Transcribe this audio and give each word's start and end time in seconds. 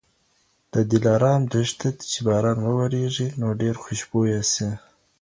د 0.73 0.75
دلارام 0.91 1.41
دښتې 1.53 1.89
ته 1.97 2.03
چي 2.11 2.19
باران 2.27 2.57
وورېږي 2.61 3.27
نو 3.39 3.47
ډېر 3.61 3.75
خوشبويه 3.83 4.41
سي 4.53 4.69